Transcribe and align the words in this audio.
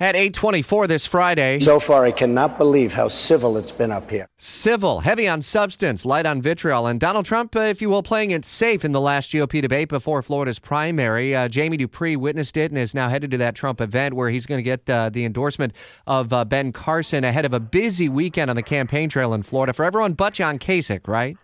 At 0.00 0.14
824 0.14 0.86
this 0.86 1.06
Friday. 1.06 1.58
So 1.58 1.80
far, 1.80 2.04
I 2.04 2.12
cannot 2.12 2.56
believe 2.56 2.94
how 2.94 3.08
civil 3.08 3.56
it's 3.56 3.72
been 3.72 3.90
up 3.90 4.08
here. 4.08 4.28
Civil, 4.38 5.00
heavy 5.00 5.26
on 5.26 5.42
substance, 5.42 6.06
light 6.06 6.24
on 6.24 6.40
vitriol. 6.40 6.86
And 6.86 7.00
Donald 7.00 7.26
Trump, 7.26 7.56
uh, 7.56 7.62
if 7.62 7.82
you 7.82 7.90
will, 7.90 8.04
playing 8.04 8.30
it 8.30 8.44
safe 8.44 8.84
in 8.84 8.92
the 8.92 9.00
last 9.00 9.32
GOP 9.32 9.60
debate 9.60 9.88
before 9.88 10.22
Florida's 10.22 10.60
primary. 10.60 11.34
Uh, 11.34 11.48
Jamie 11.48 11.78
Dupree 11.78 12.14
witnessed 12.14 12.56
it 12.56 12.70
and 12.70 12.78
is 12.78 12.94
now 12.94 13.08
headed 13.08 13.32
to 13.32 13.38
that 13.38 13.56
Trump 13.56 13.80
event 13.80 14.14
where 14.14 14.30
he's 14.30 14.46
going 14.46 14.60
to 14.60 14.62
get 14.62 14.88
uh, 14.88 15.10
the 15.10 15.24
endorsement 15.24 15.72
of 16.06 16.32
uh, 16.32 16.44
Ben 16.44 16.70
Carson 16.70 17.24
ahead 17.24 17.44
of 17.44 17.52
a 17.52 17.58
busy 17.58 18.08
weekend 18.08 18.50
on 18.50 18.54
the 18.54 18.62
campaign 18.62 19.08
trail 19.08 19.34
in 19.34 19.42
Florida 19.42 19.72
for 19.72 19.84
everyone 19.84 20.12
but 20.12 20.32
John 20.32 20.60
Kasich, 20.60 21.08
right? 21.08 21.36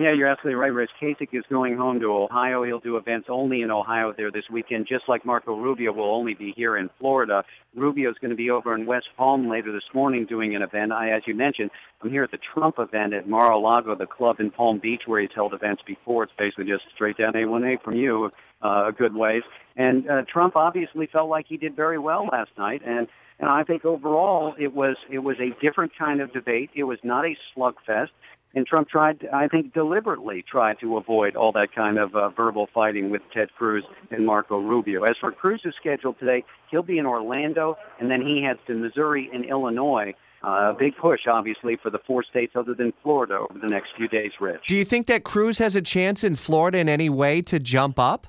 Yeah, 0.00 0.14
you're 0.14 0.28
absolutely 0.28 0.54
right, 0.54 0.72
Rich. 0.72 0.92
Kasich 0.98 1.28
is 1.34 1.44
going 1.50 1.76
home 1.76 2.00
to 2.00 2.06
Ohio. 2.06 2.62
He'll 2.64 2.80
do 2.80 2.96
events 2.96 3.26
only 3.28 3.60
in 3.60 3.70
Ohio 3.70 4.14
there 4.16 4.30
this 4.30 4.44
weekend, 4.50 4.86
just 4.88 5.04
like 5.08 5.26
Marco 5.26 5.54
Rubio 5.54 5.92
will 5.92 6.14
only 6.14 6.32
be 6.32 6.54
here 6.56 6.78
in 6.78 6.88
Florida. 6.98 7.44
Rubio's 7.76 8.14
going 8.18 8.30
to 8.30 8.36
be 8.36 8.48
over 8.48 8.74
in 8.74 8.86
West 8.86 9.08
Palm 9.18 9.50
later 9.50 9.72
this 9.72 9.82
morning 9.92 10.24
doing 10.26 10.56
an 10.56 10.62
event. 10.62 10.90
I, 10.90 11.10
as 11.10 11.20
you 11.26 11.34
mentioned, 11.34 11.70
I'm 12.00 12.08
here 12.08 12.24
at 12.24 12.30
the 12.30 12.38
Trump 12.54 12.76
event 12.78 13.12
at 13.12 13.28
Mar-a-Lago, 13.28 13.94
the 13.94 14.06
club 14.06 14.40
in 14.40 14.50
Palm 14.50 14.78
Beach 14.78 15.02
where 15.04 15.20
he's 15.20 15.28
held 15.34 15.52
events 15.52 15.82
before. 15.86 16.24
It's 16.24 16.32
basically 16.38 16.64
just 16.64 16.84
straight 16.94 17.18
down 17.18 17.34
A1A 17.34 17.82
from 17.82 17.92
you, 17.92 18.30
uh, 18.62 18.88
a 18.88 18.92
good 18.96 19.14
ways. 19.14 19.42
And 19.76 20.08
uh, 20.08 20.22
Trump 20.32 20.56
obviously 20.56 21.10
felt 21.12 21.28
like 21.28 21.44
he 21.46 21.58
did 21.58 21.76
very 21.76 21.98
well 21.98 22.26
last 22.32 22.52
night, 22.56 22.80
and 22.86 23.06
and 23.38 23.48
I 23.48 23.64
think 23.64 23.84
overall 23.84 24.54
it 24.58 24.74
was 24.74 24.96
it 25.10 25.18
was 25.18 25.36
a 25.40 25.50
different 25.62 25.92
kind 25.98 26.20
of 26.22 26.32
debate. 26.32 26.70
It 26.74 26.84
was 26.84 26.98
not 27.02 27.26
a 27.26 27.34
slugfest. 27.54 28.08
And 28.54 28.66
Trump 28.66 28.88
tried, 28.88 29.28
I 29.32 29.46
think, 29.46 29.72
deliberately 29.72 30.44
tried 30.48 30.80
to 30.80 30.96
avoid 30.96 31.36
all 31.36 31.52
that 31.52 31.72
kind 31.74 31.98
of 31.98 32.14
uh, 32.16 32.30
verbal 32.30 32.68
fighting 32.74 33.10
with 33.10 33.22
Ted 33.32 33.48
Cruz 33.56 33.84
and 34.10 34.26
Marco 34.26 34.58
Rubio. 34.58 35.04
As 35.04 35.16
for 35.20 35.30
Cruz's 35.30 35.74
schedule 35.78 36.14
today, 36.14 36.44
he'll 36.70 36.82
be 36.82 36.98
in 36.98 37.06
Orlando, 37.06 37.76
and 38.00 38.10
then 38.10 38.20
he 38.20 38.42
heads 38.42 38.58
to 38.66 38.74
Missouri 38.74 39.30
and 39.32 39.44
Illinois. 39.44 40.14
Uh, 40.42 40.72
a 40.74 40.76
big 40.76 40.96
push, 40.96 41.20
obviously, 41.30 41.76
for 41.82 41.90
the 41.90 41.98
four 42.06 42.24
states 42.24 42.54
other 42.56 42.74
than 42.74 42.92
Florida 43.02 43.34
over 43.34 43.58
the 43.60 43.68
next 43.68 43.90
few 43.96 44.08
days, 44.08 44.32
Rich. 44.40 44.62
Do 44.66 44.74
you 44.74 44.86
think 44.86 45.06
that 45.06 45.22
Cruz 45.22 45.58
has 45.58 45.76
a 45.76 45.82
chance 45.82 46.24
in 46.24 46.34
Florida 46.34 46.78
in 46.78 46.88
any 46.88 47.10
way 47.10 47.42
to 47.42 47.58
jump 47.58 47.98
up? 47.98 48.26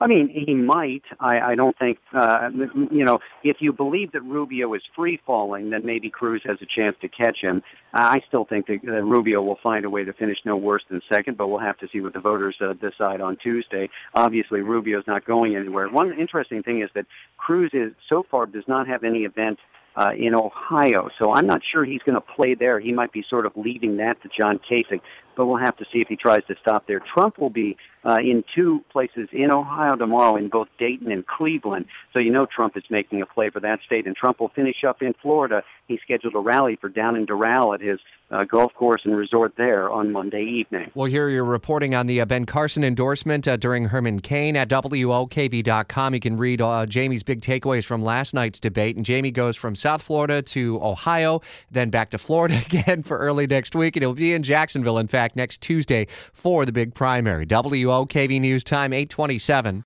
I 0.00 0.06
mean, 0.06 0.28
he 0.28 0.54
might. 0.54 1.02
I, 1.18 1.40
I 1.40 1.54
don't 1.56 1.76
think, 1.76 1.98
uh, 2.14 2.50
you 2.90 3.04
know, 3.04 3.18
if 3.42 3.56
you 3.58 3.72
believe 3.72 4.12
that 4.12 4.22
Rubio 4.22 4.72
is 4.74 4.82
free 4.94 5.20
falling, 5.26 5.70
then 5.70 5.84
maybe 5.84 6.08
Cruz 6.08 6.40
has 6.44 6.58
a 6.62 6.66
chance 6.66 6.96
to 7.00 7.08
catch 7.08 7.38
him. 7.42 7.62
I 7.92 8.20
still 8.28 8.44
think 8.44 8.66
that 8.66 8.78
uh, 8.86 9.02
Rubio 9.02 9.42
will 9.42 9.58
find 9.60 9.84
a 9.84 9.90
way 9.90 10.04
to 10.04 10.12
finish 10.12 10.38
no 10.44 10.56
worse 10.56 10.82
than 10.88 11.00
second, 11.12 11.36
but 11.36 11.48
we'll 11.48 11.58
have 11.58 11.78
to 11.78 11.88
see 11.92 12.00
what 12.00 12.12
the 12.12 12.20
voters 12.20 12.56
uh, 12.60 12.74
decide 12.74 13.20
on 13.20 13.38
Tuesday. 13.42 13.90
Obviously, 14.14 14.60
Rubio's 14.60 15.04
not 15.08 15.24
going 15.24 15.56
anywhere. 15.56 15.88
One 15.88 16.12
interesting 16.18 16.62
thing 16.62 16.80
is 16.80 16.90
that 16.94 17.06
Cruz 17.36 17.70
is 17.72 17.92
so 18.08 18.24
far 18.30 18.46
does 18.46 18.64
not 18.68 18.86
have 18.86 19.02
any 19.02 19.24
event 19.24 19.58
uh, 19.98 20.10
in 20.16 20.34
Ohio. 20.34 21.08
So 21.18 21.32
I'm 21.34 21.46
not 21.46 21.60
sure 21.72 21.84
he's 21.84 22.02
going 22.02 22.14
to 22.14 22.20
play 22.20 22.54
there. 22.54 22.78
He 22.78 22.92
might 22.92 23.12
be 23.12 23.24
sort 23.28 23.46
of 23.46 23.52
leaving 23.56 23.96
that 23.96 24.22
to 24.22 24.28
John 24.38 24.60
Kasich, 24.70 25.00
but 25.38 25.46
we'll 25.46 25.56
have 25.56 25.76
to 25.76 25.84
see 25.92 26.00
if 26.00 26.08
he 26.08 26.16
tries 26.16 26.44
to 26.48 26.56
stop 26.60 26.88
there. 26.88 27.00
Trump 27.14 27.38
will 27.38 27.48
be 27.48 27.76
uh, 28.04 28.16
in 28.20 28.42
two 28.56 28.84
places 28.90 29.28
in 29.32 29.52
Ohio 29.52 29.94
tomorrow, 29.94 30.34
in 30.34 30.48
both 30.48 30.66
Dayton 30.78 31.12
and 31.12 31.24
Cleveland. 31.26 31.86
So 32.12 32.18
you 32.18 32.32
know 32.32 32.44
Trump 32.44 32.76
is 32.76 32.82
making 32.90 33.22
a 33.22 33.26
play 33.26 33.48
for 33.48 33.60
that 33.60 33.78
state, 33.86 34.06
and 34.06 34.16
Trump 34.16 34.40
will 34.40 34.48
finish 34.48 34.82
up 34.86 35.00
in 35.00 35.14
Florida. 35.22 35.62
He 35.86 35.98
scheduled 36.02 36.34
a 36.34 36.40
rally 36.40 36.76
for 36.76 36.88
down 36.88 37.14
in 37.16 37.24
Doral 37.24 37.72
at 37.72 37.80
his 37.80 38.00
uh, 38.30 38.44
golf 38.44 38.74
course 38.74 39.02
and 39.04 39.16
resort 39.16 39.54
there 39.56 39.90
on 39.90 40.12
Monday 40.12 40.42
evening. 40.42 40.90
Well, 40.94 41.06
here 41.06 41.28
you're 41.30 41.44
reporting 41.44 41.94
on 41.94 42.06
the 42.06 42.20
uh, 42.20 42.26
Ben 42.26 42.44
Carson 42.44 42.84
endorsement 42.84 43.48
uh, 43.48 43.56
during 43.56 43.86
Herman 43.86 44.20
Cain 44.20 44.54
at 44.56 44.68
WOKV.com. 44.68 46.14
You 46.14 46.20
can 46.20 46.36
read 46.36 46.60
uh, 46.60 46.84
Jamie's 46.84 47.22
big 47.22 47.40
takeaways 47.40 47.84
from 47.84 48.02
last 48.02 48.34
night's 48.34 48.60
debate. 48.60 48.96
And 48.96 49.04
Jamie 49.04 49.30
goes 49.30 49.56
from 49.56 49.74
South 49.74 50.02
Florida 50.02 50.42
to 50.42 50.78
Ohio, 50.82 51.40
then 51.70 51.88
back 51.88 52.10
to 52.10 52.18
Florida 52.18 52.60
again 52.66 53.02
for 53.02 53.18
early 53.18 53.46
next 53.46 53.74
week. 53.74 53.96
And 53.96 54.02
he'll 54.02 54.12
be 54.12 54.34
in 54.34 54.42
Jacksonville, 54.42 54.98
in 54.98 55.08
fact, 55.08 55.27
next 55.36 55.60
Tuesday 55.60 56.06
for 56.32 56.64
the 56.64 56.72
big 56.72 56.94
primary. 56.94 57.46
WOKV 57.46 58.40
News 58.40 58.64
Time, 58.64 58.92
827. 58.92 59.76